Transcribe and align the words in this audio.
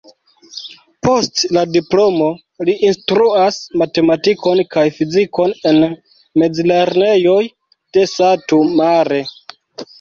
Post 1.07 1.43
la 1.57 1.63
diplomo 1.75 2.29
li 2.69 2.75
instruas 2.87 3.59
matematikon 3.83 4.63
kaj 4.77 4.87
fizikon 4.97 5.55
en 5.75 5.81
mezlernejoj 6.45 7.41
de 7.99 8.11
Satu 8.19 8.63
Mare. 8.85 9.25